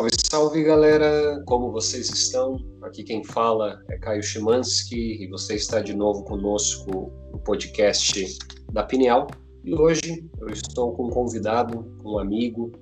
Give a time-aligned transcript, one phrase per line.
[0.00, 1.42] Salve, salve galera!
[1.44, 2.56] Como vocês estão?
[2.80, 8.38] Aqui quem fala é Caio Chimansky e você está de novo conosco no podcast
[8.72, 9.26] da Pineal.
[9.62, 12.72] E hoje eu estou com um convidado, um amigo,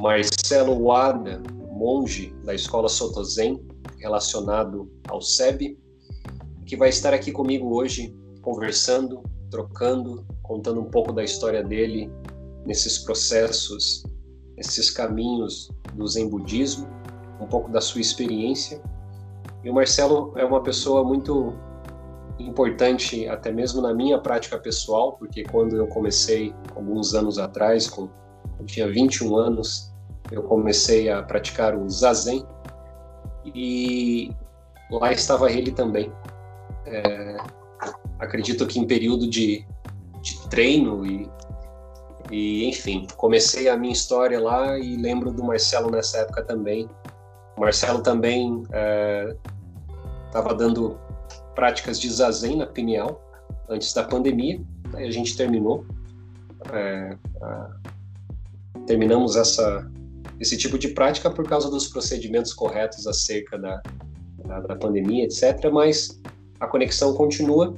[0.00, 3.62] Marcelo Wada, monge da Escola Sotozen,
[3.98, 5.78] relacionado ao SEB,
[6.64, 12.10] que vai estar aqui comigo hoje conversando, trocando, contando um pouco da história dele
[12.64, 14.02] nesses processos,
[14.56, 16.88] nesses caminhos do Zen Budismo,
[17.40, 18.80] um pouco da sua experiência.
[19.64, 21.54] E o Marcelo é uma pessoa muito
[22.38, 28.08] importante, até mesmo na minha prática pessoal, porque quando eu comecei, alguns anos atrás, com,
[28.58, 29.92] eu tinha 21 anos,
[30.30, 32.44] eu comecei a praticar o Zazen,
[33.54, 34.30] e
[34.90, 36.12] lá estava ele também.
[36.84, 37.36] É,
[38.18, 39.66] acredito que em período de,
[40.20, 41.30] de treino e
[42.30, 46.88] e, enfim, comecei a minha história lá e lembro do Marcelo nessa época também.
[47.56, 48.62] O Marcelo também
[50.26, 50.98] estava é, dando
[51.54, 53.22] práticas de zazen na Pineal
[53.68, 54.60] antes da pandemia.
[54.94, 55.86] Aí a gente terminou.
[56.72, 57.70] É, a,
[58.86, 59.88] terminamos essa,
[60.40, 63.82] esse tipo de prática por causa dos procedimentos corretos acerca da,
[64.44, 65.70] da, da pandemia, etc.
[65.72, 66.20] Mas
[66.58, 67.74] a conexão continua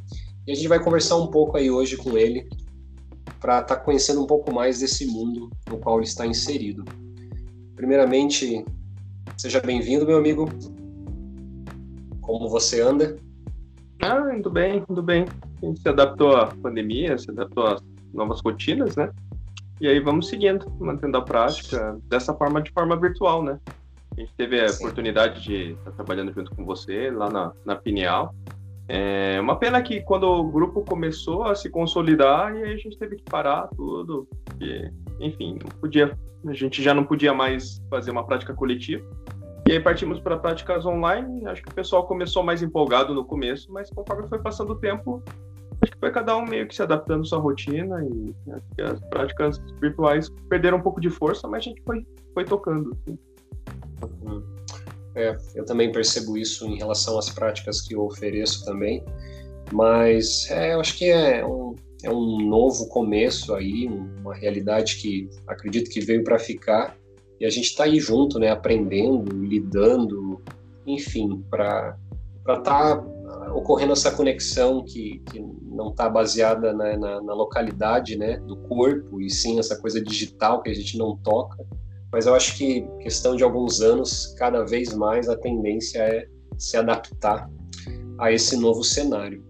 [0.47, 2.49] e a gente vai conversar um pouco aí hoje com ele
[3.41, 6.85] para estar tá conhecendo um pouco mais desse mundo no qual ele está inserido.
[7.77, 8.65] Primeiramente,
[9.37, 10.49] seja bem-vindo, meu amigo.
[12.21, 13.17] Como você anda?
[14.03, 15.27] Ah, indo bem, indo bem.
[15.63, 19.11] A gente se adaptou à pandemia, se adaptou às novas rotinas, né?
[19.81, 23.59] E aí vamos seguindo, mantendo a prática dessa forma, de forma virtual, né?
[24.17, 24.85] A gente teve a Sim.
[24.85, 28.35] oportunidade de estar trabalhando junto com você lá na, na Pineal.
[28.89, 33.17] É uma pena que quando o grupo começou a se consolidar e a gente teve
[33.17, 38.25] que parar tudo, porque, enfim, não podia, a gente já não podia mais fazer uma
[38.25, 39.05] prática coletiva.
[39.69, 41.47] E aí partimos para práticas online.
[41.47, 45.23] Acho que o pessoal começou mais empolgado no começo, mas conforme foi passando o tempo,
[45.83, 48.35] acho que foi cada um meio que se adaptando à sua rotina e
[48.83, 52.97] as práticas virtuais perderam um pouco de força, mas a gente foi, foi tocando.
[53.07, 53.19] Assim.
[55.19, 59.03] É, eu também percebo isso em relação às práticas que eu ofereço também,
[59.73, 61.75] mas é, eu acho que é um,
[62.05, 66.97] é um novo começo aí, uma realidade que acredito que veio para ficar
[67.41, 70.41] e a gente está aí junto, né, aprendendo, lidando,
[70.87, 71.99] enfim, para
[72.47, 73.05] estar tá
[73.53, 79.21] ocorrendo essa conexão que, que não está baseada na, na, na, localidade né, do corpo
[79.21, 81.67] e sim essa coisa digital que a gente não toca
[82.13, 86.27] mas eu acho que questão de alguns anos, cada vez mais a tendência é
[86.57, 87.49] se adaptar
[88.19, 89.45] a esse novo cenário.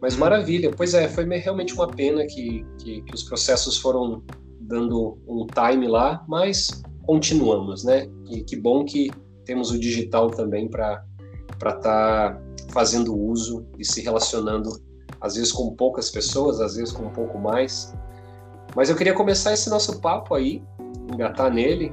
[0.00, 0.20] Mas uhum.
[0.20, 4.22] maravilha, pois é, foi realmente uma pena que, que, que os processos foram
[4.60, 8.08] dando um time lá, mas continuamos, né?
[8.30, 9.10] E que bom que
[9.44, 11.04] temos o digital também para
[11.52, 14.70] estar tá fazendo uso e se relacionando,
[15.20, 17.92] às vezes com poucas pessoas, às vezes com um pouco mais.
[18.76, 20.62] Mas eu queria começar esse nosso papo aí
[21.12, 21.92] engatar nele,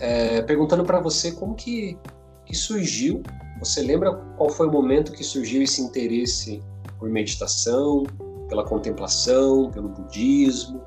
[0.00, 1.98] é, perguntando para você como que,
[2.44, 3.22] que surgiu.
[3.58, 6.62] Você lembra qual foi o momento que surgiu esse interesse
[6.98, 8.04] por meditação,
[8.48, 10.82] pela contemplação, pelo budismo?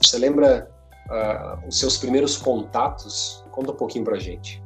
[0.00, 0.68] Você lembra
[1.10, 3.44] uh, os seus primeiros contatos?
[3.50, 4.62] Conta um pouquinho para gente.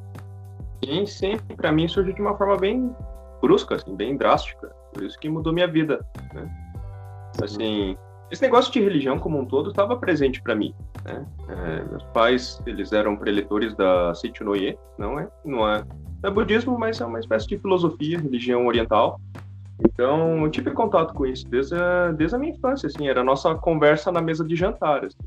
[0.84, 1.36] Sim, sim.
[1.56, 2.94] Para mim surgiu de uma forma bem
[3.40, 4.68] brusca, assim, bem drástica.
[4.92, 6.48] Por isso que mudou minha vida, né?
[7.42, 7.98] Assim,
[8.30, 10.74] esse negócio de religião como um todo estava presente para mim.
[11.04, 11.26] Né?
[11.48, 15.84] É, meus pais eles eram preletores da Seichunoye, não é, não é,
[16.22, 19.20] é budismo, mas é uma espécie de filosofia, religião oriental.
[19.84, 23.24] Então eu tive contato com isso desde a, desde a minha infância, assim, era a
[23.24, 25.04] nossa conversa na mesa de jantar.
[25.04, 25.18] Assim.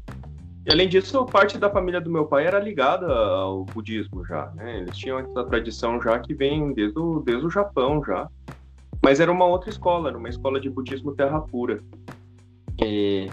[0.65, 4.79] E além disso, parte da família do meu pai era ligada ao budismo já, né?
[4.79, 8.27] Eles tinham essa tradição já que vem desde o, desde o Japão já.
[9.01, 11.81] Mas era uma outra escola, era uma escola de budismo terra pura.
[12.83, 13.29] E,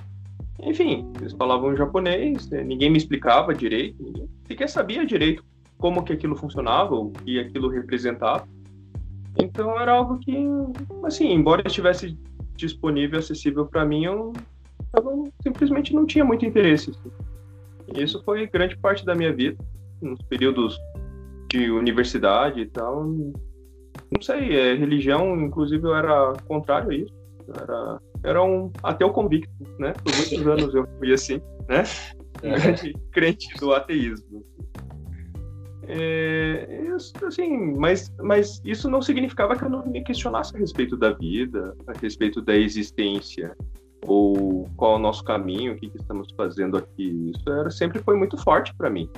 [0.61, 5.45] enfim, eles falavam japonês, né, ninguém me explicava direito, ninguém sequer sabia direito
[5.79, 8.49] como que aquilo funcionava, o que aquilo representava.
[9.39, 10.35] Então era algo que,
[11.05, 12.19] assim, embora estivesse
[12.57, 14.33] disponível, acessível para mim, eu,
[14.97, 16.91] eu, simplesmente não tinha muito interesse.
[16.91, 18.03] Assim.
[18.03, 19.63] Isso foi grande parte da minha vida,
[20.01, 20.79] nos períodos
[21.51, 23.05] de universidade e tal.
[23.05, 27.15] Não sei, é, religião, inclusive, eu era contrário a isso.
[27.47, 29.93] Eu era era um ateu convicto, né?
[29.93, 31.85] Por muitos anos eu fui assim, né?
[32.43, 32.93] É.
[33.13, 34.45] crente do ateísmo.
[35.89, 36.89] É,
[37.25, 41.77] assim, mas, mas isso não significava que eu não me questionasse a respeito da vida,
[41.87, 43.57] a respeito da existência,
[44.05, 47.31] ou qual é o nosso caminho, o que, que estamos fazendo aqui.
[47.33, 49.09] Isso era, sempre foi muito forte para mim.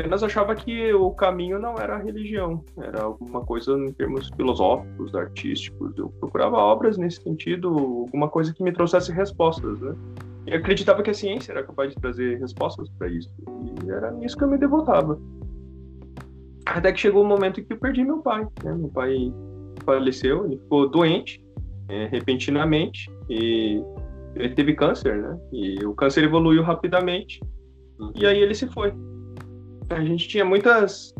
[0.00, 5.14] Apenas achava que o caminho não era a religião, era alguma coisa em termos filosóficos,
[5.14, 5.96] artísticos.
[5.96, 9.94] Eu procurava obras nesse sentido, alguma coisa que me trouxesse respostas, né?
[10.46, 13.30] E acreditava que a ciência era capaz de trazer respostas para isso.
[13.84, 15.20] E era nisso que eu me devotava.
[16.64, 18.46] Até que chegou o um momento em que eu perdi meu pai.
[18.64, 18.74] Né?
[18.74, 19.32] Meu pai
[19.84, 21.42] faleceu, ele ficou doente
[21.88, 23.82] é, repentinamente e
[24.36, 25.38] ele teve câncer, né?
[25.52, 27.40] E o câncer evoluiu rapidamente
[28.14, 28.92] e aí ele se foi.
[29.90, 31.14] A gente tinha muitas,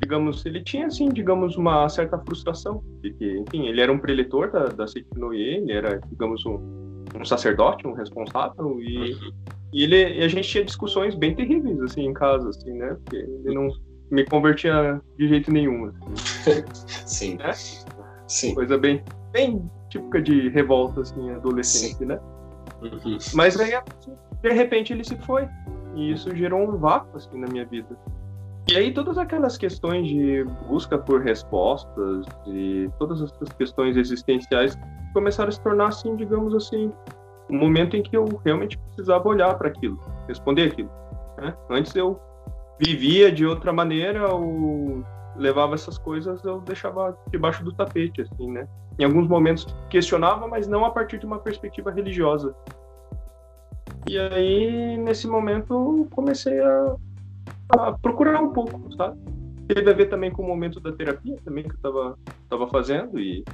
[0.00, 4.66] digamos, ele tinha assim, digamos, uma certa frustração, porque, enfim, ele era um preletor da,
[4.66, 9.32] da Seikinoye, ele era, digamos, um, um sacerdote, um responsável e, uhum.
[9.72, 12.96] e ele, e a gente tinha discussões bem terríveis assim em casa, assim, né?
[13.02, 13.68] Porque ele não
[14.10, 15.86] me convertia de jeito nenhum.
[15.86, 16.64] Assim.
[17.06, 17.36] Sim.
[17.36, 17.52] Né?
[18.26, 18.54] Sim.
[18.54, 19.02] Coisa bem,
[19.32, 22.06] bem típica de revolta, assim, adolescente, Sim.
[22.06, 22.20] né?
[22.82, 23.18] Uhum.
[23.34, 23.72] Mas aí,
[24.42, 25.48] de repente, ele se foi.
[25.98, 27.98] E isso gerou um vácuo, assim, na minha vida.
[28.70, 34.78] E aí todas aquelas questões de busca por respostas e todas essas questões existenciais
[35.12, 36.92] começaram a se tornar, assim, digamos assim,
[37.50, 39.98] um momento em que eu realmente precisava olhar para aquilo,
[40.28, 40.90] responder aquilo.
[41.38, 41.54] Né?
[41.68, 42.20] Antes eu
[42.78, 45.02] vivia de outra maneira ou
[45.34, 48.68] levava essas coisas, eu deixava debaixo do tapete, assim, né?
[48.98, 52.54] Em alguns momentos questionava, mas não a partir de uma perspectiva religiosa.
[54.08, 56.96] E aí, nesse momento, comecei a,
[57.70, 59.18] a procurar um pouco, sabe?
[59.68, 62.18] Teve a ver também com o momento da terapia também que eu estava
[62.48, 63.44] tava fazendo e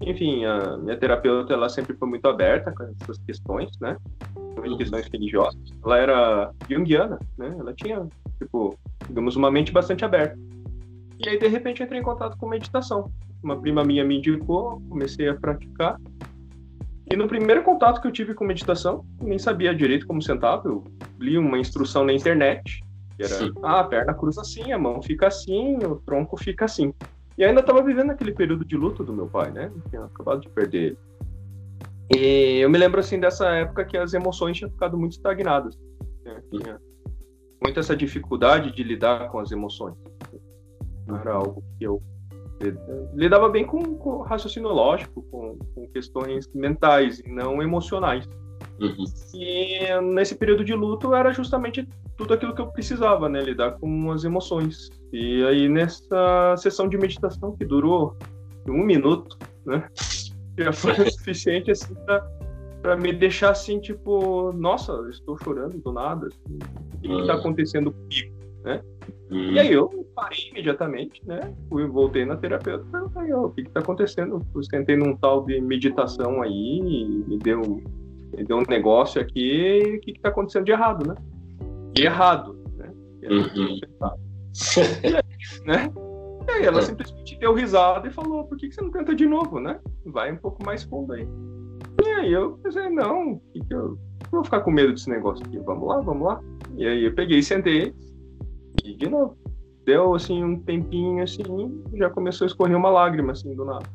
[0.00, 3.96] enfim, a minha terapeuta ela sempre foi muito aberta com essas questões, né?
[4.36, 4.76] Uhum.
[4.76, 5.60] Questões religiosas.
[5.84, 7.54] Ela era junguiana, né?
[7.58, 8.06] Ela tinha,
[8.38, 8.76] tipo,
[9.06, 10.36] digamos, uma mente bastante aberta.
[11.24, 13.10] E aí, de repente, eu entrei em contato com meditação.
[13.42, 16.00] Uma prima minha me indicou, comecei a praticar.
[17.12, 20.62] E no primeiro contato que eu tive com meditação, nem sabia direito como sentar.
[20.64, 20.82] Eu
[21.20, 22.82] li uma instrução na internet,
[23.14, 23.52] que era, Sim.
[23.62, 26.94] ah, a perna cruza assim, a mão fica assim, o tronco fica assim.
[27.36, 29.70] E ainda estava vivendo aquele período de luto do meu pai, né?
[29.74, 30.98] Eu tinha acabado de perder ele.
[32.16, 35.78] E eu me lembro, assim, dessa época que as emoções tinham ficado muito estagnadas.
[36.24, 36.42] Né?
[36.50, 36.80] Tinha
[37.62, 39.94] muita essa dificuldade de lidar com as emoções.
[41.06, 42.02] Não era algo que eu
[43.14, 48.28] lidava bem com, com raciocínio lógico, com, com, questões mentais e não emocionais.
[48.80, 49.04] Uhum.
[49.34, 51.86] E nesse período de luto era justamente
[52.16, 53.40] tudo aquilo que eu precisava, né?
[53.42, 54.90] Lidar com as emoções.
[55.12, 58.16] E aí nessa sessão de meditação que durou
[58.66, 59.36] um minuto,
[59.66, 59.88] né?
[60.58, 61.94] Já foi o suficiente assim
[62.82, 66.26] para me deixar assim, tipo, nossa, estou chorando do nada.
[66.26, 66.58] Assim,
[66.96, 68.34] o que está acontecendo comigo,
[68.64, 68.82] né?
[69.30, 71.40] E aí eu parei imediatamente, né?
[71.68, 74.40] Fui, voltei na terapeuta e perguntei, o que está acontecendo?
[74.54, 76.80] Eu tentei num tal de meditação aí,
[77.26, 81.14] me deu, me deu um negócio aqui, o que está acontecendo de errado, né?
[81.98, 82.90] E errado, né?
[83.30, 83.80] Uhum.
[85.02, 85.90] E aí, né?
[86.46, 86.82] E aí ela é.
[86.82, 89.80] simplesmente deu risada e falou, por que, que você não tenta de novo, né?
[90.04, 91.26] Vai um pouco mais fundo aí.
[92.04, 93.98] E aí eu pensei, não, que que eu...
[94.30, 96.40] vou ficar com medo desse negócio aqui, vamos lá, vamos lá.
[96.76, 97.94] E aí eu peguei e sentei,
[98.84, 99.36] e de novo.
[99.84, 101.42] Deu assim um tempinho assim,
[101.94, 103.86] já começou a escorrer uma lágrima assim do nada.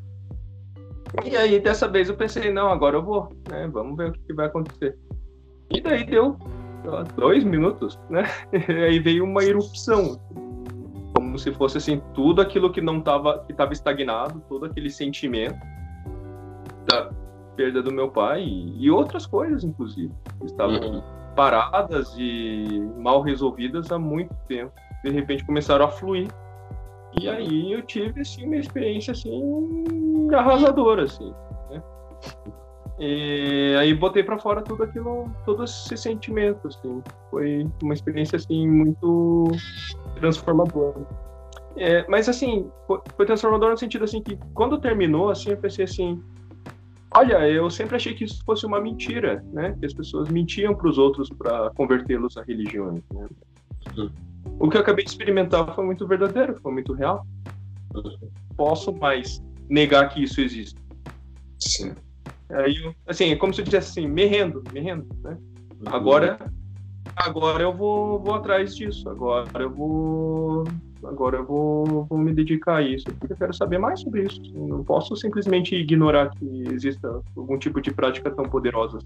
[1.23, 3.67] E aí dessa vez eu pensei, não, agora eu vou, né?
[3.71, 4.97] Vamos ver o que, que vai acontecer.
[5.71, 6.37] E daí deu
[7.15, 8.23] dois minutos, né?
[8.69, 10.19] E aí veio uma erupção,
[11.15, 15.59] como se fosse assim tudo aquilo que não estava que estava estagnado, todo aquele sentimento
[16.85, 17.09] da
[17.55, 23.21] perda do meu pai e, e outras coisas, inclusive, que estavam uhum paradas e mal
[23.21, 24.73] resolvidas há muito tempo.
[25.03, 26.27] De repente começaram a fluir.
[27.19, 31.33] E aí eu tive assim, uma experiência assim arrasadora assim,
[31.69, 31.81] né?
[32.99, 37.01] E aí botei para fora tudo aquilo, todo esse sentimento assim.
[37.31, 39.51] Foi uma experiência assim muito
[40.15, 41.07] transformadora.
[41.75, 46.21] É, mas assim, foi, transformador no sentido assim que quando terminou assim, eu pensei assim,
[47.11, 49.75] Olha, eu sempre achei que isso fosse uma mentira, né?
[49.79, 53.01] Que as pessoas mentiam para os outros para convertê-los a religiões.
[53.11, 53.27] Né?
[54.59, 57.25] O que eu acabei de experimentar foi muito verdadeiro, foi muito real.
[58.55, 60.79] Posso mais negar que isso existe.
[61.59, 61.93] Sim.
[62.49, 62.75] Aí,
[63.05, 65.37] assim, é como se eu dissesse assim, me rendo, me rendo, né?
[65.79, 65.93] Uhum.
[65.93, 66.39] Agora,
[67.15, 69.09] agora eu vou, vou atrás disso.
[69.09, 70.63] Agora eu vou
[71.03, 74.41] agora eu vou, vou me dedicar a isso, porque eu quero saber mais sobre isso.
[74.53, 78.99] Não posso simplesmente ignorar que exista algum tipo de prática tão poderosa.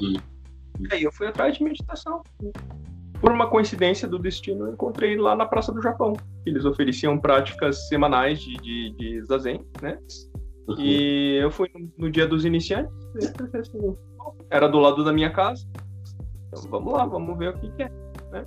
[0.00, 0.16] Uhum.
[0.78, 2.22] E aí eu fui atrás de meditação.
[3.20, 6.14] Por uma coincidência do destino, eu encontrei lá na Praça do Japão.
[6.44, 9.98] Eles ofereciam práticas semanais de, de, de zazen, né?
[10.68, 10.76] Uhum.
[10.78, 12.92] E eu fui no, no dia dos iniciantes.
[13.54, 13.96] Assim,
[14.50, 15.66] era do lado da minha casa.
[16.48, 17.88] Então vamos lá, vamos ver o que, que é.
[18.32, 18.46] Né?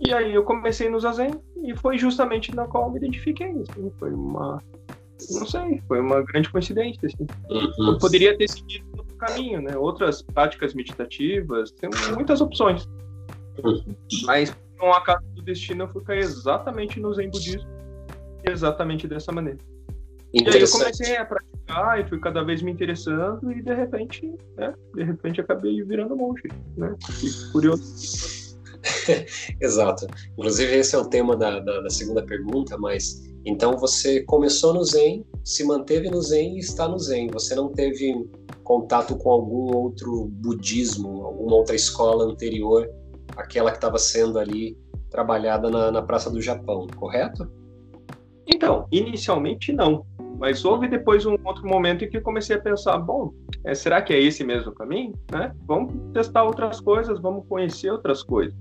[0.00, 1.32] E aí eu comecei no Zazen
[1.62, 3.50] e foi justamente na qual me identifiquei.
[3.50, 4.62] Assim, foi uma,
[5.30, 7.06] não sei, foi uma grande coincidência.
[7.06, 7.26] Assim.
[7.50, 7.92] Uhum.
[7.92, 9.76] Eu poderia ter seguido outro caminho, né?
[9.76, 12.88] Outras práticas meditativas, tem muitas opções.
[14.24, 14.50] Mas
[14.80, 17.68] por um acaso do destino eu fui cair exatamente no Zen budismo,
[18.44, 19.58] exatamente dessa maneira.
[20.32, 24.32] E aí eu comecei a praticar e fui cada vez me interessando e de repente,
[24.56, 26.42] né, de repente acabei virando monge,
[26.76, 26.94] né?
[27.52, 28.56] Curioso.
[29.60, 30.06] Exato.
[30.32, 34.84] Inclusive esse é o tema da, da, da, segunda pergunta, mas então você começou no
[34.84, 37.28] Zen, se manteve no Zen e está no Zen.
[37.32, 38.14] Você não teve
[38.62, 42.88] contato com algum outro budismo, alguma outra escola anterior
[43.40, 44.76] àquela que estava sendo ali
[45.10, 47.50] trabalhada na, na Praça do Japão, correto?
[48.46, 50.04] Então, inicialmente não.
[50.38, 53.32] Mas houve depois um outro momento em que comecei a pensar, bom,
[53.64, 55.12] é, será que é esse mesmo caminho?
[55.30, 55.54] Né?
[55.66, 58.54] Vamos testar outras coisas, vamos conhecer outras coisas.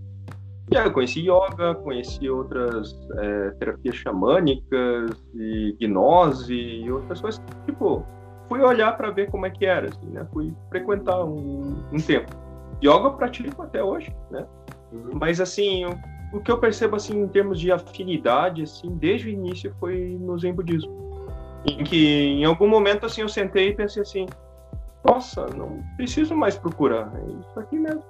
[0.72, 7.42] E aí eu conheci yoga, conheci outras é, terapias xamânicas e gnose e outras coisas.
[7.66, 8.06] Tipo,
[8.48, 10.28] fui olhar para ver como é que era, assim, né?
[10.32, 12.30] Fui frequentar um, um tempo.
[12.84, 14.46] Yoga eu pratico até hoje, né?
[14.92, 15.12] Uhum.
[15.14, 15.98] Mas assim, o,
[16.34, 20.38] o que eu percebo assim em termos de afinidade, assim, desde o início foi no
[20.38, 21.10] Zen budismo
[21.66, 24.26] em que em algum momento assim eu sentei e pensei assim,
[25.04, 28.04] nossa, não preciso mais procurar, é isso aqui mesmo.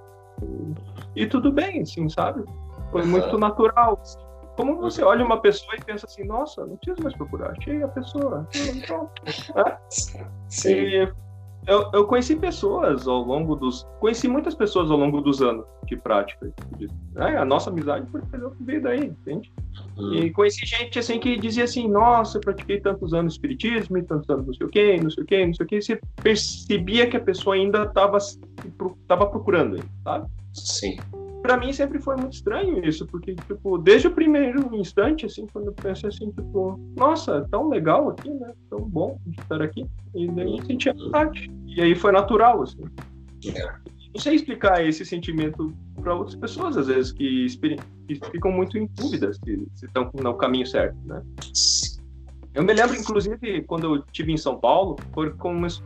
[1.15, 2.43] E, e tudo bem, assim, sabe?
[2.91, 3.99] Foi muito natural.
[4.01, 4.19] Assim.
[4.55, 7.87] Como você olha uma pessoa e pensa assim, nossa, não preciso mais procurar, achei a
[7.87, 8.47] pessoa,
[8.85, 9.11] pronto.
[9.25, 9.77] É?
[10.49, 10.73] Sim.
[10.73, 11.13] E
[11.67, 13.85] eu, eu, conheci pessoas ao longo dos.
[13.99, 16.51] Conheci muitas pessoas ao longo dos anos de prática.
[17.15, 18.21] É, a nossa amizade foi
[18.61, 19.51] veio daí, entende?
[19.97, 20.13] Uhum.
[20.13, 24.29] E conheci gente assim que dizia assim: nossa, eu pratiquei tantos anos espiritismo, e tantos
[24.29, 25.81] anos não sei o quê, não sei o quê, não sei o quê.
[25.81, 28.17] Você percebia que a pessoa ainda estava
[29.07, 30.27] tava procurando, sabe?
[30.53, 30.97] Sim
[31.49, 35.65] para mim sempre foi muito estranho isso, porque, tipo, desde o primeiro instante, assim, quando
[35.65, 38.53] eu pensei assim, tipo, nossa, é tão legal aqui, né?
[38.69, 39.83] Tão bom estar aqui.
[40.13, 41.49] E daí eu sentia vontade.
[41.65, 42.83] E aí foi natural, assim.
[43.47, 43.65] É.
[44.13, 47.47] Não sei explicar esse sentimento para outras pessoas, às vezes, que,
[48.07, 51.23] que ficam muito em dúvida se, se estão no caminho certo, né?
[52.53, 55.33] Eu me lembro, inclusive, quando eu estive em São Paulo, foi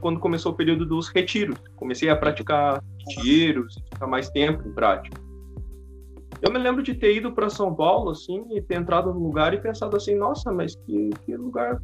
[0.01, 1.57] quando começou o período dos retiros.
[1.77, 5.23] Comecei a praticar retiros, ficar mais tempo em prática.
[6.43, 9.53] Eu me lembro de ter ido para São Paulo, assim, e ter entrado no lugar
[9.53, 11.81] e pensado assim, nossa, mas que, que lugar.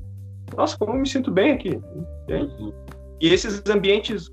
[0.56, 1.80] Nossa, como eu me sinto bem aqui.
[2.24, 2.74] Entende?
[3.22, 4.30] E esses ambientes,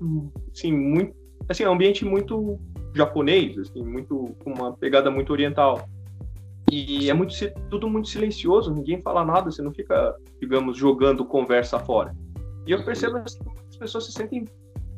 [0.53, 1.15] assim, muito.
[1.47, 2.59] Assim, é um ambiente muito
[2.93, 5.87] japonês, assim, muito com uma pegada muito oriental.
[6.69, 7.33] E é muito
[7.69, 12.13] tudo muito silencioso, ninguém fala nada, você não fica, digamos, jogando conversa fora.
[12.65, 14.43] E eu percebo assim, que as pessoas se sentem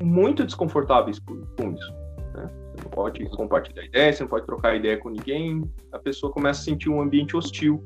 [0.02, 1.36] muito desconfortáveis com
[1.72, 1.94] isso.
[2.34, 2.50] Né?
[2.90, 6.64] Não pode compartilhar ideia, você não pode trocar ideia com ninguém, a pessoa começa a
[6.64, 7.84] sentir um ambiente hostil.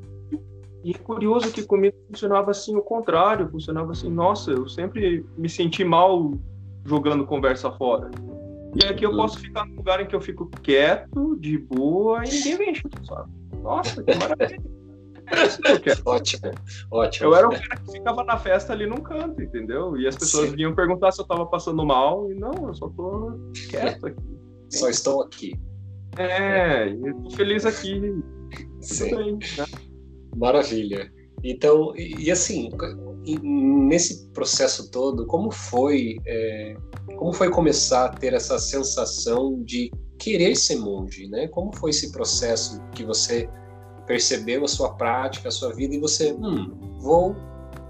[0.82, 5.48] E é curioso que comigo funcionava assim o contrário, funcionava assim, nossa, eu sempre me
[5.48, 6.32] senti mal
[6.84, 8.10] jogando conversa fora.
[8.74, 12.30] E aqui eu posso ficar num lugar em que eu fico quieto, de boa, e
[12.30, 13.30] ninguém vem encher sabe?
[13.62, 14.62] Nossa, que maravilha.
[15.26, 16.50] É ótimo,
[16.90, 17.26] ótimo.
[17.26, 19.96] Eu era o cara que ficava na festa ali num canto, entendeu?
[19.96, 20.56] E as pessoas Sim.
[20.56, 23.32] vinham perguntar se eu tava passando mal, e não, eu só tô
[23.70, 24.34] quieto aqui.
[24.78, 25.54] Só estou aqui.
[26.18, 28.00] É, tô feliz aqui.
[28.80, 29.16] Sim.
[29.16, 29.66] Bem, né?
[30.36, 31.12] Maravilha.
[31.42, 32.70] Então, e, e, assim,
[33.42, 36.74] nesse processo todo, como foi, é,
[37.16, 41.48] como foi começar a ter essa sensação de querer ser monge, né?
[41.48, 43.48] Como foi esse processo que você
[44.06, 47.34] percebeu a sua prática, a sua vida e você, hum, vou,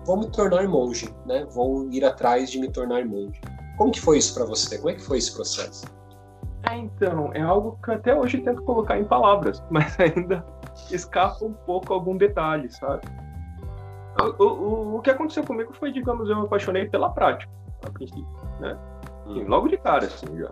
[0.04, 1.46] vou me tornar monge, né?
[1.52, 3.40] Vou ir atrás de me tornar monge.
[3.76, 4.78] Como que foi isso para você?
[4.78, 5.84] Como é que foi esse processo?
[6.70, 10.44] É, então, é algo que até hoje tento colocar em palavras, mas ainda
[10.90, 13.02] escapa um pouco algum detalhe, sabe?
[14.38, 17.52] O, o, o que aconteceu comigo foi, digamos, eu me apaixonei pela prática,
[17.84, 18.26] a princípio,
[18.60, 18.78] né?
[19.26, 19.44] Hum.
[19.48, 20.50] Logo de cara, assim, já.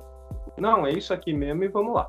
[0.58, 2.08] Não, é isso aqui mesmo e vamos lá.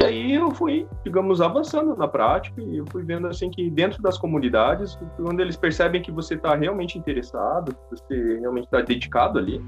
[0.00, 4.00] E aí eu fui, digamos, avançando na prática e eu fui vendo, assim, que dentro
[4.00, 9.40] das comunidades, quando eles percebem que você está realmente interessado, que você realmente está dedicado
[9.40, 9.60] ali,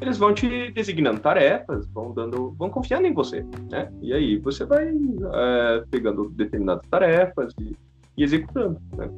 [0.00, 3.90] eles vão te designando tarefas, vão dando, vão confiando em você, né?
[4.00, 7.76] E aí você vai é, pegando determinadas tarefas e,
[8.16, 9.08] e, executando, né?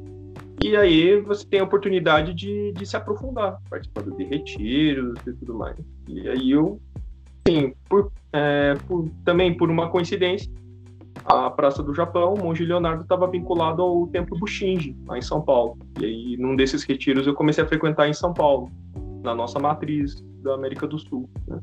[0.63, 5.53] E aí você tem a oportunidade de, de se aprofundar, participando de retiros e tudo
[5.53, 5.77] mais.
[6.07, 6.79] E aí eu,
[7.47, 10.51] sim, por, é, por, também por uma coincidência,
[11.25, 15.41] a Praça do Japão, o Monge Leonardo estava vinculado ao Templo Bushinji, lá em São
[15.41, 15.77] Paulo.
[15.99, 18.71] E aí, num desses retiros, eu comecei a frequentar em São Paulo,
[19.21, 21.29] na nossa matriz da América do Sul.
[21.47, 21.59] Né?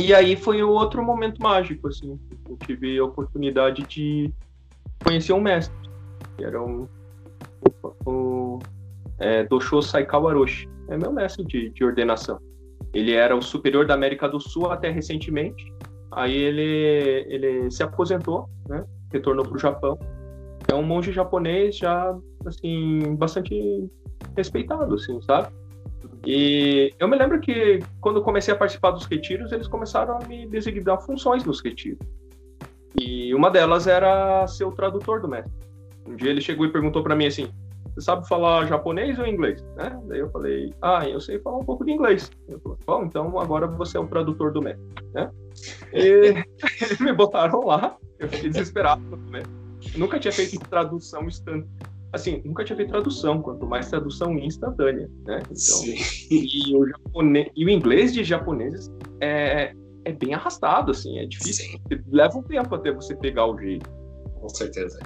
[0.00, 2.18] E aí foi o outro momento mágico, assim.
[2.48, 4.32] Eu tive a oportunidade de,
[5.04, 5.76] conheci um mestre,
[6.36, 6.88] que era um,
[8.06, 8.58] um
[9.18, 9.80] é, Dosho.
[10.88, 12.38] É meu mestre de, de ordenação.
[12.92, 15.72] Ele era o superior da América do Sul até recentemente.
[16.10, 18.84] Aí ele, ele se aposentou, né?
[19.10, 19.98] retornou para o Japão.
[20.68, 23.88] É um monge japonês já, assim, bastante
[24.36, 25.52] respeitado, assim, sabe?
[26.24, 30.46] E eu me lembro que quando comecei a participar dos retiros, eles começaram a me
[30.46, 32.06] designar funções nos retiros.
[33.00, 35.52] E uma delas era ser o tradutor do mestre.
[36.06, 37.48] Um dia ele chegou e perguntou para mim assim:
[37.94, 39.62] Você sabe falar japonês ou inglês?
[39.76, 40.00] Né?
[40.06, 42.30] Daí eu falei: Ah, eu sei falar um pouco de inglês.
[42.48, 44.84] Ele falou: Bom, então agora você é o tradutor do mestre.
[45.14, 45.30] Né?
[45.92, 46.34] E
[47.02, 49.02] me botaram lá, eu fiquei desesperado.
[49.30, 49.42] Né?
[49.92, 55.10] Eu nunca tinha feito tradução instantânea assim, nunca tinha feito tradução, quanto mais tradução instantânea,
[55.26, 55.40] né?
[55.50, 55.82] Então,
[56.30, 58.90] e o, japonês, e o inglês de japoneses
[59.20, 61.64] é, é bem arrastado, assim, é difícil.
[61.70, 62.02] Sim.
[62.08, 63.88] Leva um tempo até você pegar o jeito.
[64.40, 65.00] Com certeza.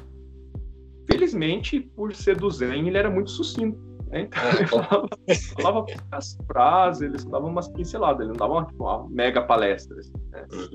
[1.11, 3.79] Felizmente, por ser do Zen, ele era muito sucinto.
[4.09, 4.23] Né?
[4.23, 5.09] Então, ele falava,
[5.55, 9.99] falava as frases, eles davam umas pinceladas, ele não dava uma, tipo, uma mega palestra.
[9.99, 10.47] Assim, né?
[10.53, 10.69] Uhum.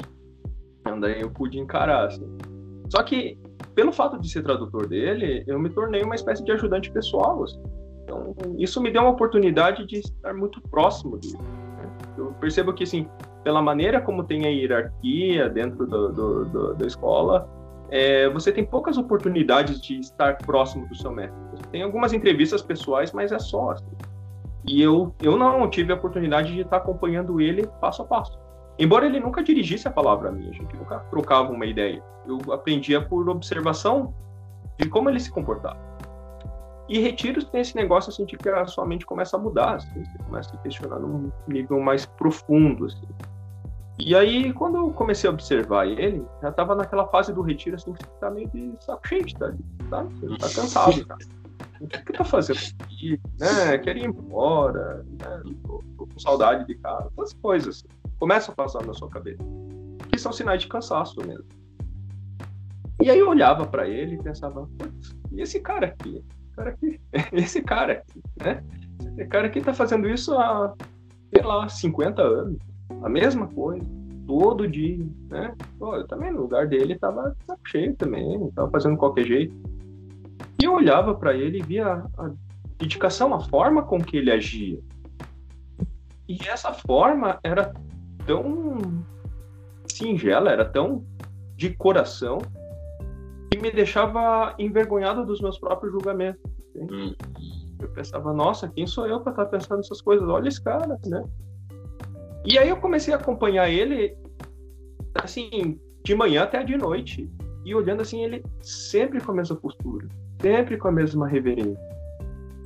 [0.80, 2.26] Então, daí eu pude encarar, assim.
[2.90, 3.38] Só que
[3.82, 7.44] pelo fato de ser tradutor dele, eu me tornei uma espécie de ajudante pessoal.
[7.44, 7.60] Assim.
[8.04, 11.40] Então, isso me deu uma oportunidade de estar muito próximo dele.
[11.40, 11.90] Né?
[12.16, 13.08] Eu percebo que, assim,
[13.44, 17.50] pela maneira como tem a hierarquia dentro do, do, do, da escola,
[17.90, 21.40] é, você tem poucas oportunidades de estar próximo do seu mestre.
[21.72, 23.72] Tem algumas entrevistas pessoais, mas é só.
[23.72, 23.90] Assim.
[24.68, 28.40] E eu, eu não tive a oportunidade de estar acompanhando ele passo a passo.
[28.80, 32.04] Embora ele nunca dirigisse a palavra a mim, a gente nunca trocava uma ideia.
[32.26, 34.14] Eu aprendia por observação
[34.80, 35.80] de como ele se comportava.
[36.90, 40.04] E retiros tem esse negócio assim de que a sua mente começa a mudar, assim,
[40.04, 42.86] você começa a questionar num nível mais profundo.
[42.86, 43.08] Assim.
[43.98, 47.94] E aí, quando eu comecei a observar ele, já estava naquela fase do retiro assim
[47.94, 49.54] que você tá meio de saco cheio tá,
[49.90, 50.04] tá?
[50.40, 51.20] Tá cansado, cara.
[51.80, 53.20] O que, que tá fazendo aqui?
[53.40, 53.78] Né?
[53.78, 55.44] Quero ir embora, né?
[56.14, 57.84] Com saudade de casa, essas coisas.
[57.86, 59.44] Assim começa a passar na sua cabeça.
[60.12, 61.44] Que são sinais de cansaço mesmo.
[63.02, 64.70] E aí eu olhava para ele e pensava,
[65.32, 66.24] e esse cara aqui?
[66.56, 67.02] Cara aqui,
[67.34, 68.64] esse cara aqui, né?
[69.18, 70.76] Esse cara aqui tá fazendo isso há,
[71.34, 72.60] sei lá, 50 anos.
[73.02, 73.84] A mesma coisa,
[74.28, 75.56] todo dia, né?
[75.80, 79.56] Pô, eu também no lugar dele tava cheio também, tava fazendo qualquer jeito.
[80.62, 82.32] E eu olhava para ele e via a
[82.78, 84.80] dedicação, a forma com que ele agia.
[86.32, 87.74] E essa forma era
[88.26, 89.04] tão
[89.86, 91.06] singela, era tão
[91.58, 92.38] de coração,
[93.52, 96.42] que me deixava envergonhado dos meus próprios julgamentos.
[96.76, 97.14] Hum.
[97.82, 100.28] Eu pensava, nossa, quem sou eu para estar tá pensando essas coisas?
[100.30, 101.24] Olha esse cara, né?
[102.46, 104.16] E aí eu comecei a acompanhar ele,
[105.16, 107.30] assim, de manhã até de noite.
[107.66, 110.08] E olhando assim, ele sempre com a mesma postura,
[110.42, 111.78] sempre com a mesma reverência.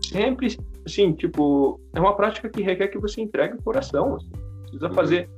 [0.05, 4.15] Sempre, assim, tipo, é uma prática que requer que você entregue o coração.
[4.15, 4.29] Assim.
[4.61, 4.93] Precisa uhum.
[4.93, 5.29] fazer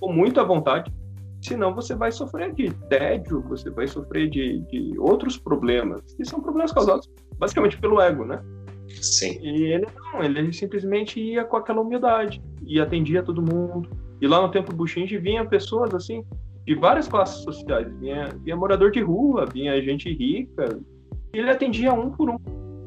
[0.00, 0.92] com muita vontade,
[1.40, 6.40] senão você vai sofrer de tédio, você vai sofrer de, de outros problemas, que são
[6.40, 7.08] problemas causados
[7.38, 8.42] basicamente pelo ego, né?
[8.88, 9.38] Sim.
[9.42, 13.88] E ele não, ele simplesmente ia com aquela humildade e atendia todo mundo.
[14.20, 16.24] E lá no Templo Bushinji vinha pessoas assim,
[16.66, 17.86] de várias classes sociais.
[18.00, 20.80] Vinha, vinha morador de rua, vinha gente rica.
[21.32, 22.38] E ele atendia um por um,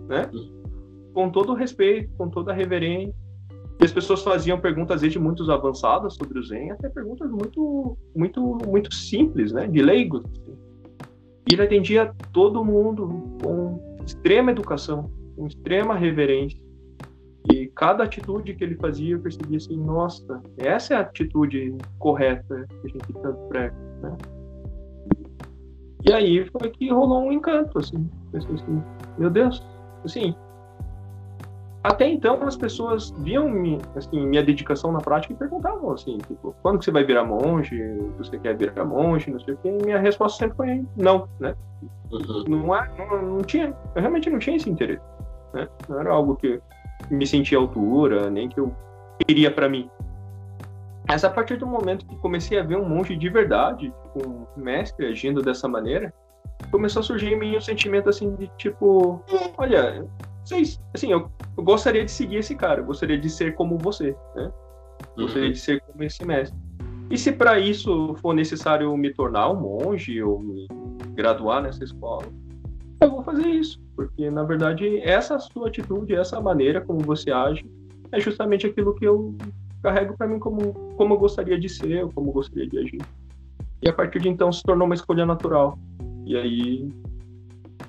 [0.07, 0.29] né?
[0.33, 0.60] Hum.
[1.13, 3.13] Com todo o respeito, com toda a reverência.
[3.79, 8.57] E as pessoas faziam perguntas desde muito avançadas sobre o Zen até perguntas muito, muito,
[8.67, 9.67] muito simples, né?
[9.67, 10.23] De leigos.
[10.23, 10.55] Assim.
[11.49, 16.61] E ele atendia todo mundo com extrema educação, com extrema reverência.
[17.51, 22.67] E cada atitude que ele fazia, eu percebia assim, nossa, essa é a atitude correta
[22.69, 24.17] que a gente tanto prega, né?
[26.07, 28.09] E aí foi que rolou um encanto, assim.
[28.33, 28.83] assim
[29.17, 29.63] meu Deus,
[30.03, 30.35] assim,
[31.83, 33.47] até então as pessoas viam
[33.95, 37.75] assim, minha dedicação na prática e perguntavam assim, tipo, quando que você vai virar monge?
[38.19, 39.31] Você quer virar monge?
[39.31, 39.69] Não sei o quê.
[39.69, 41.55] E minha resposta sempre foi não, né?
[42.11, 42.43] Uhum.
[42.47, 45.01] Não, é, não, não, tinha, eu realmente não tinha esse interesse,
[45.53, 45.67] né?
[45.89, 46.61] Não era algo que
[47.09, 48.71] me sentia altura, nem que eu
[49.25, 49.89] queria para mim.
[51.07, 54.45] Mas a partir do momento que comecei a ver um monge de verdade, tipo, um
[54.55, 56.13] mestre agindo dessa maneira,
[56.69, 59.23] começou a surgir em mim um sentimento assim de tipo,
[59.57, 60.05] olha,
[60.43, 64.15] vocês, assim, eu, eu, gostaria de seguir esse cara, eu gostaria de ser como você,
[64.35, 64.51] né?
[65.15, 65.53] Gostaria uhum.
[65.53, 66.57] de ser como esse mestre.
[67.09, 70.67] E se para isso for necessário me tornar um monge ou me
[71.13, 72.25] graduar nessa escola,
[73.01, 77.69] eu vou fazer isso, porque na verdade essa sua atitude, essa maneira como você age,
[78.11, 79.35] é justamente aquilo que eu
[79.81, 83.01] carrego para mim como como eu gostaria de ser, ou como eu gostaria de agir.
[83.81, 85.77] E a partir de então se tornou uma escolha natural.
[86.25, 86.89] E aí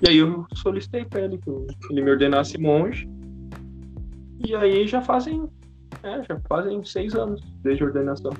[0.03, 1.49] E aí eu solicitei para ele que
[1.89, 3.09] ele me ordenasse monge.
[4.45, 5.49] E aí já fazem,
[6.03, 8.31] é, já fazem seis anos desde a ordenação.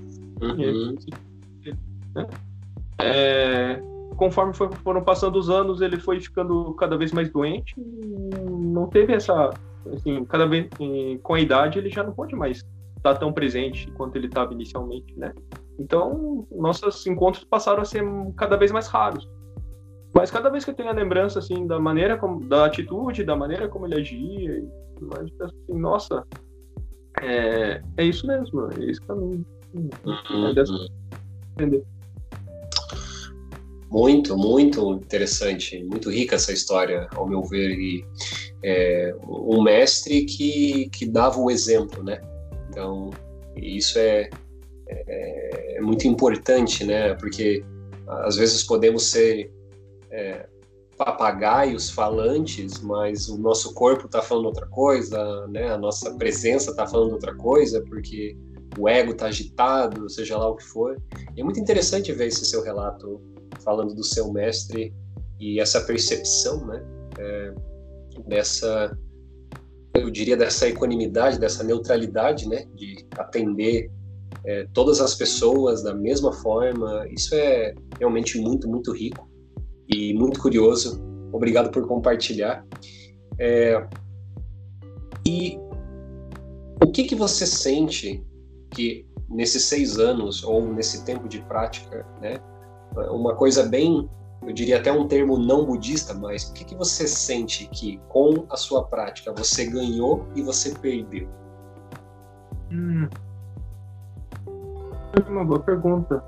[0.42, 0.52] Uhum.
[0.52, 1.74] Aí,
[2.16, 2.28] né?
[3.00, 3.82] é,
[4.18, 7.74] conforme foi, foram passando os anos, ele foi ficando cada vez mais doente.
[7.80, 9.52] Não teve essa,
[9.94, 10.68] assim, cada vez
[11.22, 12.66] com a idade ele já não pode mais
[12.98, 15.34] estar tão presente quanto ele estava inicialmente, né?
[15.80, 18.04] Então, nossos encontros passaram a ser
[18.36, 19.30] cada vez mais raros.
[20.14, 23.36] Mas cada vez que eu tenho a lembrança, assim, da maneira como, da atitude, da
[23.36, 26.24] maneira como ele agia, e mais, assim, nossa,
[27.20, 29.46] é, é isso mesmo, é esse caminho.
[29.74, 30.48] Uhum.
[30.48, 30.74] É dessa...
[31.54, 31.84] Entender.
[33.90, 38.06] Muito, muito interessante, muito rica essa história, ao meu ver, e
[38.64, 42.22] é, um mestre que, que dava o exemplo, né?
[42.70, 43.12] Então,
[43.56, 44.30] isso é,
[44.88, 47.14] é, é muito importante, né?
[47.16, 47.64] Porque
[48.08, 49.52] às vezes podemos ser
[50.14, 50.48] é,
[50.96, 55.70] papagaios falantes, mas o nosso corpo está falando outra coisa, né?
[55.70, 58.38] A nossa presença está falando outra coisa, porque
[58.78, 61.02] o ego está agitado, seja lá o que for.
[61.36, 63.20] E é muito interessante ver esse seu relato
[63.64, 64.94] falando do seu mestre
[65.40, 66.84] e essa percepção, né?
[67.18, 67.54] É,
[68.28, 68.96] dessa,
[69.96, 72.66] eu diria, dessa equanimidade, dessa neutralidade, né?
[72.76, 73.90] De atender
[74.46, 77.08] é, todas as pessoas da mesma forma.
[77.10, 79.33] Isso é realmente muito, muito rico
[79.90, 81.02] e muito curioso.
[81.32, 82.66] Obrigado por compartilhar.
[83.40, 83.86] É,
[85.26, 85.58] e
[86.84, 88.24] o que, que você sente
[88.72, 92.40] que nesses seis anos ou nesse tempo de prática, né,
[93.10, 94.10] uma coisa bem,
[94.46, 98.46] eu diria até um termo não budista, mas o que, que você sente que com
[98.50, 101.28] a sua prática você ganhou e você perdeu?
[102.72, 103.08] Hum.
[105.30, 106.24] Uma boa pergunta.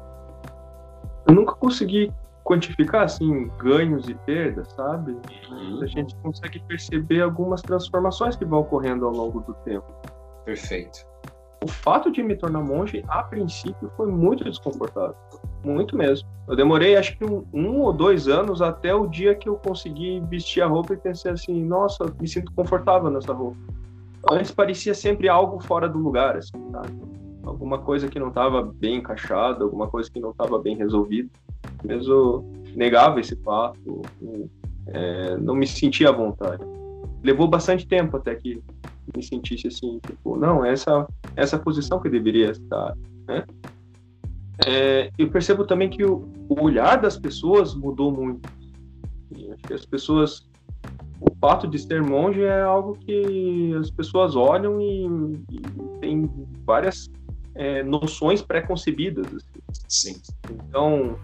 [1.28, 2.12] Eu nunca consegui
[2.46, 5.18] quantificar assim ganhos e perdas, sabe?
[5.50, 5.82] Uhum.
[5.82, 9.92] A gente consegue perceber algumas transformações que vão ocorrendo ao longo do tempo.
[10.46, 11.00] Perfeito.
[11.64, 15.16] O fato de me tornar monge, a princípio, foi muito desconfortável.
[15.64, 16.30] Muito mesmo.
[16.48, 20.20] Eu demorei acho que um, um, ou dois anos até o dia que eu consegui
[20.30, 23.58] vestir a roupa e pensei assim, nossa, me sinto confortável nessa roupa.
[24.30, 26.94] Antes parecia sempre algo fora do lugar, assim, sabe?
[27.44, 31.30] Alguma coisa que não estava bem encaixada, alguma coisa que não estava bem resolvida
[31.86, 34.02] mesmo negava esse fato,
[34.88, 36.64] é, não me sentia à vontade.
[37.24, 38.62] Levou bastante tempo até que
[39.16, 42.96] me sentisse assim, tipo, não, essa essa posição que eu deveria estar,
[43.28, 43.46] né?
[44.66, 48.50] É, eu percebo também que o, o, olhar das pessoas mudou muito.
[49.36, 50.48] E acho que as pessoas,
[51.20, 55.06] o fato de ser monge é algo que as pessoas olham e,
[55.52, 56.32] e tem
[56.66, 57.10] várias
[57.54, 59.26] é, noções pré-concebidas.
[59.28, 60.14] Assim.
[60.14, 60.22] Sim.
[60.50, 61.20] Então,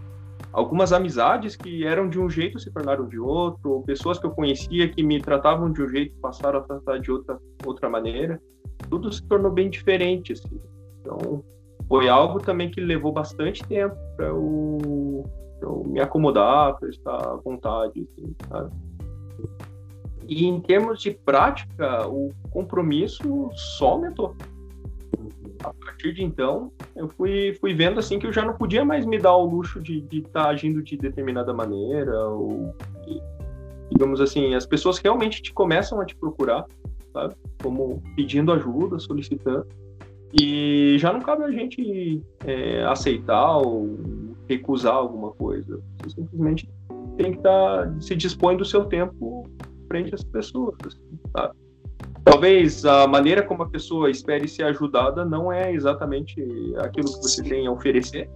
[0.54, 4.32] algumas amizades que eram de um jeito se tornaram de outro, ou pessoas que eu
[4.32, 8.41] conhecia que me tratavam de um jeito passaram a tratar de outra, outra maneira.
[8.89, 10.60] Tudo se tornou bem diferente, assim.
[10.99, 11.43] Então,
[11.88, 15.25] foi algo também que levou bastante tempo para eu,
[15.62, 18.36] eu, me acomodar, para estar à vontade, assim?
[20.27, 24.36] E em termos de prática, o compromisso só aumentou
[26.01, 29.19] partir de então, eu fui, fui vendo assim que eu já não podia mais me
[29.19, 32.75] dar o luxo de estar tá agindo de determinada maneira, ou
[33.91, 36.65] digamos assim, as pessoas realmente te começam a te procurar,
[37.13, 37.35] sabe?
[37.61, 39.67] Como pedindo ajuda, solicitando.
[40.33, 45.79] E já não cabe a gente é, aceitar ou recusar alguma coisa.
[46.01, 46.69] Você simplesmente
[47.17, 49.45] tem que estar tá, se dispõe do seu tempo
[49.87, 51.53] frente às pessoas, assim, sabe?
[52.23, 56.41] Talvez a maneira como a pessoa espere ser ajudada não é exatamente
[56.77, 58.29] aquilo que você tem a oferecer,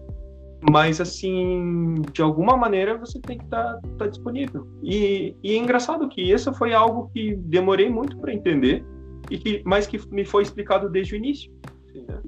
[0.69, 4.67] mas assim, de alguma maneira você tem que estar tá, tá disponível.
[4.81, 8.83] E, e, é engraçado que isso foi algo que demorei muito para entender
[9.29, 11.51] e que, mas que me foi explicado desde o início.
[11.89, 12.19] Assim, né?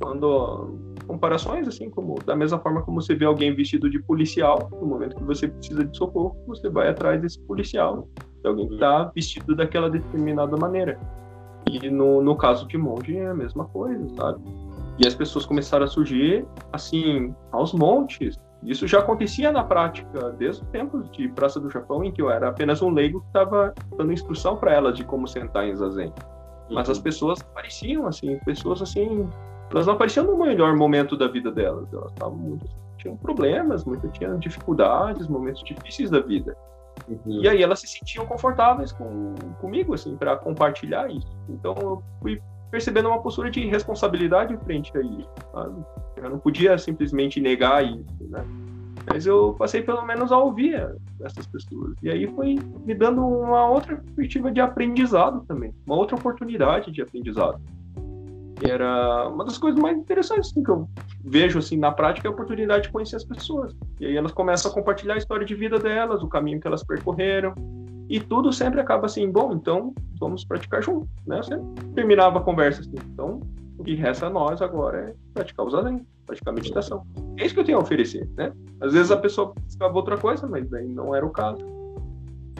[0.00, 0.76] Quando
[1.08, 5.16] comparações assim como da mesma forma como você vê alguém vestido de policial, no momento
[5.16, 8.06] que você precisa de socorro, você vai atrás desse policial
[8.42, 10.98] de alguém que está vestido daquela determinada maneira.
[11.70, 14.40] E no, no caso de monge é a mesma coisa, sabe?
[14.98, 18.38] E as pessoas começaram a surgir, assim, aos montes.
[18.64, 22.30] Isso já acontecia na prática desde os tempos de Praça do Japão, em que eu
[22.30, 26.12] era apenas um leigo que estava dando instrução para elas de como sentar em zazen.
[26.70, 27.04] Mas as uhum.
[27.04, 29.28] pessoas apareciam, assim, pessoas assim,
[29.70, 31.92] elas não apareciam no melhor momento da vida delas.
[31.92, 36.56] Elas estavam muito, tinham problemas, muito tinham dificuldades, momentos difíceis da vida.
[37.06, 37.42] Uhum.
[37.42, 41.36] E aí elas se sentiam confortáveis com, comigo, assim, para compartilhar isso.
[41.48, 45.84] Então eu fui percebendo uma postura de responsabilidade frente a isso, sabe?
[46.16, 48.44] Eu não podia simplesmente negar isso, né?
[49.10, 50.86] Mas eu passei pelo menos a ouvir
[51.22, 51.94] essas pessoas.
[52.02, 57.00] E aí foi me dando uma outra perspectiva de aprendizado também, uma outra oportunidade de
[57.00, 57.58] aprendizado.
[58.62, 60.88] Era uma das coisas mais interessantes assim, que eu
[61.24, 63.74] vejo assim na prática é a oportunidade de conhecer as pessoas.
[64.00, 66.82] E aí elas começam a compartilhar a história de vida delas, o caminho que elas
[66.82, 67.54] percorreram.
[68.08, 71.42] E tudo sempre acaba assim, bom, então vamos praticar junto, né?
[71.42, 71.60] Você
[71.94, 72.96] terminava a conversa assim.
[73.12, 73.40] Então,
[73.78, 77.06] o que resta a nós agora é praticar o zazen, praticar meditação.
[77.36, 78.52] É isso que eu tenho a oferecer, né?
[78.80, 81.64] Às vezes a pessoa buscava outra coisa, mas daí não era o caso.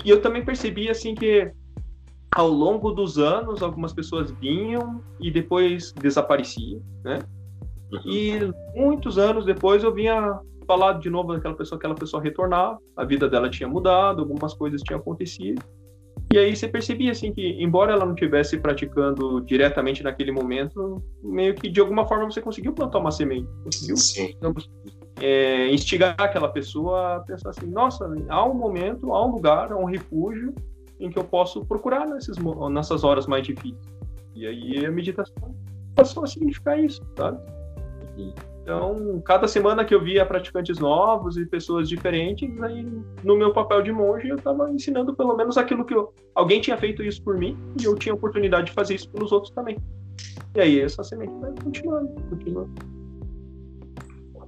[0.04, 1.50] E eu também percebi assim que
[2.34, 7.20] ao longo dos anos algumas pessoas vinham e depois desapareciam, né?
[7.92, 8.00] Uhum.
[8.04, 8.38] E
[8.74, 13.28] muitos anos depois eu vinha falar de novo daquela pessoa, aquela pessoa retornava, a vida
[13.28, 15.62] dela tinha mudado, algumas coisas tinham acontecido.
[16.30, 21.54] E aí você percebia assim que, embora ela não estivesse praticando diretamente naquele momento, meio
[21.54, 23.96] que de alguma forma você conseguiu plantar uma semente, conseguiu
[25.22, 29.76] é, instigar aquela pessoa a pensar assim: nossa, há um momento, há um lugar, há
[29.76, 30.54] um refúgio
[31.00, 32.36] em que eu posso procurar nesses,
[32.70, 33.98] nessas horas mais difíceis.
[34.34, 35.54] E aí a meditação
[35.94, 37.38] passou a significar isso, sabe?
[38.16, 42.86] Então, cada semana que eu via praticantes novos e pessoas diferentes, aí
[43.24, 46.76] no meu papel de monge eu estava ensinando pelo menos aquilo que eu, alguém tinha
[46.76, 49.78] feito isso por mim e eu tinha oportunidade de fazer isso pelos outros também.
[50.54, 52.97] E aí essa semente vai continuando, continuando.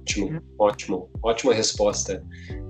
[0.01, 2.23] Ótimo, ótimo, ótima resposta.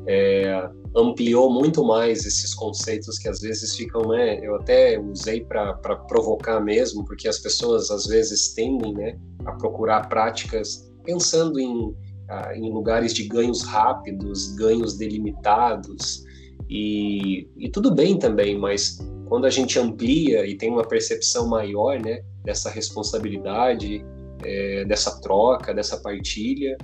[0.08, 4.40] É, ampliou muito mais esses conceitos que às vezes ficam, né?
[4.46, 5.74] Eu até usei para
[6.08, 11.96] provocar mesmo, porque as pessoas às vezes tendem, né, a procurar práticas pensando em,
[12.30, 16.24] ah, em lugares de ganhos rápidos, ganhos delimitados,
[16.70, 22.00] e, e tudo bem também, mas quando a gente amplia e tem uma percepção maior
[22.00, 24.06] né, dessa responsabilidade,
[24.44, 26.78] é, dessa troca, dessa partilha,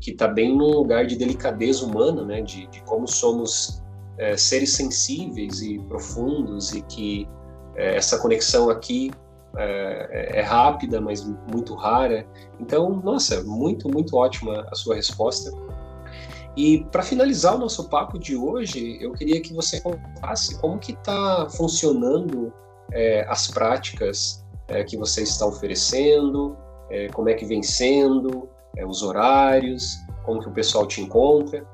[0.00, 3.82] que está bem num lugar de delicadeza humana, né, de, de como somos
[4.18, 7.28] é, seres sensíveis e profundos e que
[7.76, 9.10] é, essa conexão aqui
[9.56, 12.26] é, é, rápida, mas muito rara.
[12.58, 15.50] Então, nossa, muito, muito ótima a sua resposta.
[16.56, 20.92] E para finalizar o nosso papo de hoje, eu queria que você contasse como que
[20.92, 22.52] está funcionando
[22.92, 26.56] é, as práticas é, que você está oferecendo,
[26.90, 31.64] é, como é que vem sendo, é, os horários, como que o pessoal te encontra.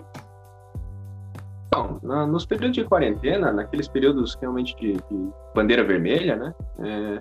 [1.72, 7.18] Bom, na, nos períodos de quarentena, naqueles períodos realmente de, de bandeira vermelha, né, é,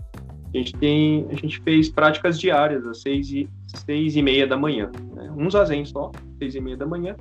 [0.53, 3.49] a gente tem, a gente fez práticas diárias às seis e,
[3.85, 5.29] seis e meia da manhã, né?
[5.35, 7.15] um zazen só, seis e meia da manhã.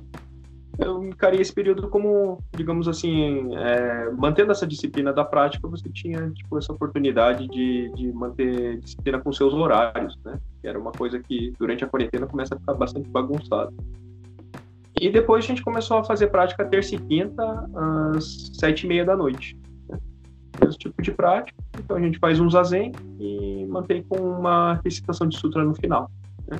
[0.77, 6.29] Eu encarei esse período como, digamos assim, é, mantendo essa disciplina da prática, você tinha
[6.31, 10.37] tipo essa oportunidade de, de manter disciplina com seus horários, né?
[10.61, 13.73] Que era uma coisa que durante a quarentena começa a ficar bastante bagunçado.
[14.99, 17.69] E depois a gente começou a fazer prática terça e quinta
[18.15, 19.57] às sete e meia da noite
[20.67, 21.57] esse tipo de prática.
[21.77, 26.09] Então a gente faz um zazen e mantém com uma recitação de sutra no final.
[26.47, 26.57] Né?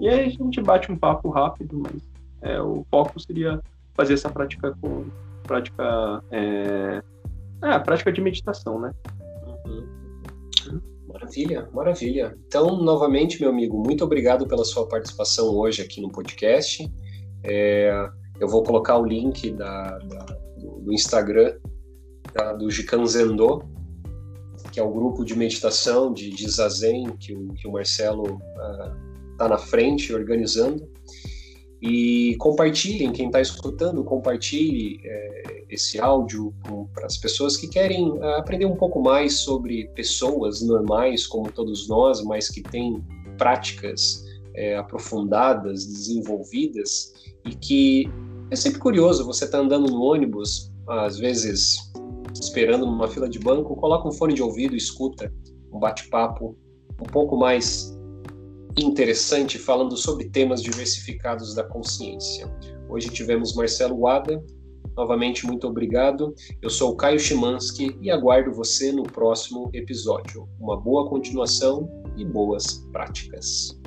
[0.00, 2.02] E aí a gente bate um papo rápido, mas
[2.42, 3.60] é, o foco seria
[3.94, 5.06] fazer essa prática com
[5.42, 7.02] prática é,
[7.62, 8.92] é prática de meditação, né?
[9.66, 9.86] Uhum.
[11.08, 12.36] Maravilha, maravilha.
[12.46, 16.90] Então, novamente, meu amigo, muito obrigado pela sua participação hoje aqui no podcast.
[17.42, 20.24] É, eu vou colocar o link da, da,
[20.58, 21.56] do, do Instagram
[22.34, 23.64] da, do Jikan Zendo,
[24.70, 28.40] que é o grupo de meditação de, de Zazen que o, que o Marcelo
[29.32, 30.86] está uh, na frente organizando.
[31.82, 36.54] E compartilhem, quem está escutando, compartilhe é, esse áudio
[36.94, 41.86] para as pessoas que querem uh, aprender um pouco mais sobre pessoas normais, como todos
[41.88, 43.04] nós, mas que têm
[43.36, 47.12] práticas é, aprofundadas, desenvolvidas,
[47.44, 48.08] e que
[48.50, 51.76] é sempre curioso, você está andando no ônibus, às vezes
[52.34, 55.32] esperando numa fila de banco, coloca um fone de ouvido escuta
[55.72, 56.56] um bate-papo
[57.00, 57.95] um pouco mais
[58.78, 62.46] interessante falando sobre temas diversificados da consciência.
[62.88, 64.42] Hoje tivemos Marcelo Wada.
[64.96, 66.34] Novamente, muito obrigado.
[66.62, 70.48] Eu sou o Caio Chimansky e aguardo você no próximo episódio.
[70.58, 73.78] Uma boa continuação e boas práticas.